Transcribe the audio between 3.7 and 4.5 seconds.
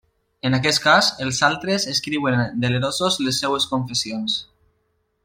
confessions.